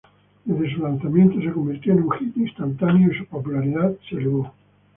[0.45, 4.51] Desde su lanzamiento, se convirtió en un hit instantáneo y su popularidad se elevó.